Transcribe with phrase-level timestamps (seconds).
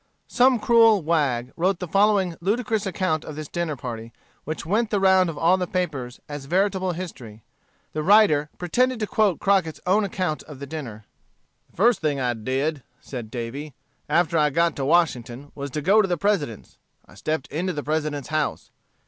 [0.25, 4.11] Some cruel wag wrote the following ludicrous account of this dinner party,
[4.45, 7.43] which went the round of all the papers as veritable history.
[7.93, 11.05] The writer pretended to quote Crockett's own account of the dinner.
[11.69, 13.75] "The first thing I did," said Davy,
[14.09, 16.79] "after I got to Washington, was to go to the President's.
[17.05, 18.71] I stepped into the President's house.